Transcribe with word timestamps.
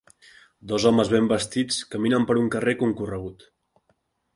Dos 0.71 0.87
homes 0.91 1.11
ben 1.15 1.29
vestits 1.33 1.79
caminen 1.95 2.29
per 2.31 2.41
un 2.45 2.51
carrer 2.57 2.77
concorregut. 2.85 3.51